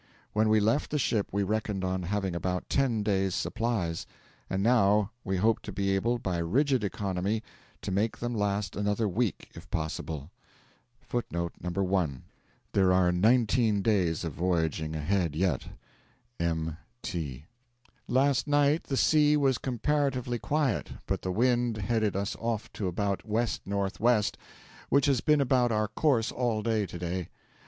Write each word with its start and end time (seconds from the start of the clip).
When 0.33 0.49
we 0.49 0.59
left 0.59 0.89
the 0.89 0.97
ship 0.97 1.27
we 1.31 1.43
reckoned 1.43 1.83
on 1.83 2.01
having 2.01 2.35
about 2.35 2.67
ten 2.69 3.03
days' 3.03 3.35
supplies, 3.35 4.07
and 4.49 4.63
now 4.63 5.11
we 5.23 5.37
hope 5.37 5.59
to 5.61 5.71
be 5.71 5.91
able, 5.93 6.17
by 6.17 6.39
rigid 6.39 6.83
economy, 6.83 7.43
to 7.83 7.91
make 7.91 8.17
them 8.17 8.33
last 8.33 8.75
another 8.75 9.07
week 9.07 9.51
if 9.53 9.69
possible.(1) 9.69 11.51
Last 18.07 18.47
night 18.47 18.83
the 18.85 18.97
sea 18.97 19.37
was 19.37 19.57
comparatively 19.59 20.39
quiet, 20.39 20.89
but 21.05 21.21
the 21.21 21.31
wind 21.31 21.77
headed 21.77 22.15
us 22.15 22.35
off 22.39 22.73
to 22.73 22.87
about 22.87 23.23
west 23.23 23.61
north 23.67 23.99
west, 23.99 24.37
which 24.89 25.05
has 25.05 25.21
been 25.21 25.41
about 25.41 25.71
our 25.71 25.87
course 25.87 26.31
all 26.31 26.63
day 26.63 26.87
to 26.87 26.97
day. 26.97 27.27